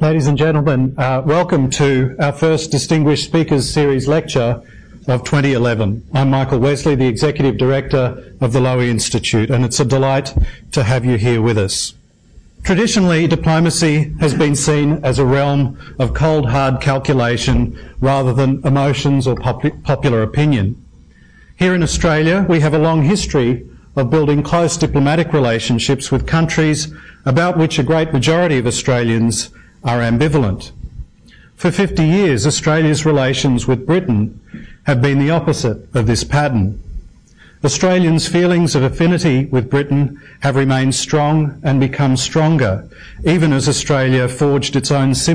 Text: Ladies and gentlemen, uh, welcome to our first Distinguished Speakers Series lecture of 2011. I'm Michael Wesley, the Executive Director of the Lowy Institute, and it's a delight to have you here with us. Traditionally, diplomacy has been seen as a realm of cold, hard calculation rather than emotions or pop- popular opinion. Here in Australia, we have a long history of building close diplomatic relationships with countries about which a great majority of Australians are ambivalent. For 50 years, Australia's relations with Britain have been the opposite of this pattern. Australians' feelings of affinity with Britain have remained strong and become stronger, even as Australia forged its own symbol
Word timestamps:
Ladies 0.00 0.28
and 0.28 0.38
gentlemen, 0.38 0.94
uh, 0.96 1.20
welcome 1.26 1.68
to 1.72 2.16
our 2.18 2.32
first 2.32 2.70
Distinguished 2.70 3.26
Speakers 3.26 3.68
Series 3.70 4.08
lecture 4.08 4.62
of 5.06 5.24
2011. 5.24 6.08
I'm 6.14 6.30
Michael 6.30 6.58
Wesley, 6.58 6.94
the 6.94 7.06
Executive 7.06 7.58
Director 7.58 8.34
of 8.40 8.54
the 8.54 8.60
Lowy 8.60 8.88
Institute, 8.88 9.50
and 9.50 9.62
it's 9.62 9.78
a 9.78 9.84
delight 9.84 10.34
to 10.72 10.84
have 10.84 11.04
you 11.04 11.18
here 11.18 11.42
with 11.42 11.58
us. 11.58 11.92
Traditionally, 12.62 13.26
diplomacy 13.26 14.14
has 14.20 14.32
been 14.32 14.56
seen 14.56 15.04
as 15.04 15.18
a 15.18 15.26
realm 15.26 15.76
of 15.98 16.14
cold, 16.14 16.48
hard 16.48 16.80
calculation 16.80 17.78
rather 18.00 18.32
than 18.32 18.66
emotions 18.66 19.26
or 19.26 19.36
pop- 19.36 19.82
popular 19.82 20.22
opinion. 20.22 20.82
Here 21.56 21.74
in 21.74 21.82
Australia, 21.82 22.46
we 22.48 22.60
have 22.60 22.72
a 22.72 22.78
long 22.78 23.02
history 23.02 23.68
of 23.96 24.08
building 24.08 24.42
close 24.42 24.78
diplomatic 24.78 25.34
relationships 25.34 26.10
with 26.10 26.26
countries 26.26 26.90
about 27.26 27.58
which 27.58 27.78
a 27.78 27.82
great 27.82 28.14
majority 28.14 28.56
of 28.56 28.66
Australians 28.66 29.50
are 29.84 30.00
ambivalent. 30.00 30.72
For 31.56 31.70
50 31.70 32.02
years, 32.02 32.46
Australia's 32.46 33.04
relations 33.04 33.66
with 33.66 33.86
Britain 33.86 34.40
have 34.84 35.02
been 35.02 35.18
the 35.18 35.30
opposite 35.30 35.94
of 35.94 36.06
this 36.06 36.24
pattern. 36.24 36.82
Australians' 37.62 38.26
feelings 38.26 38.74
of 38.74 38.82
affinity 38.82 39.44
with 39.46 39.68
Britain 39.68 40.18
have 40.40 40.56
remained 40.56 40.94
strong 40.94 41.60
and 41.62 41.78
become 41.78 42.16
stronger, 42.16 42.88
even 43.24 43.52
as 43.52 43.68
Australia 43.68 44.26
forged 44.26 44.74
its 44.74 44.90
own 44.90 45.14
symbol 45.14 45.30